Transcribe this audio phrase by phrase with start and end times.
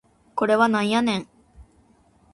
[0.33, 1.27] これはなんやねん